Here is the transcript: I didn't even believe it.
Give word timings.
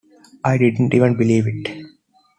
I 0.43 0.57
didn't 0.57 0.95
even 0.95 1.15
believe 1.15 1.45
it. 1.45 1.85